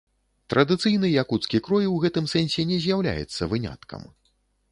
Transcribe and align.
Традыцыйны 0.53 1.07
якуцкі 1.23 1.59
крой 1.67 1.85
у 1.91 1.93
гэтым 2.07 2.25
сэнсе 2.33 2.65
не 2.71 2.81
з'яўляецца 2.85 3.49
выняткам. 3.55 4.01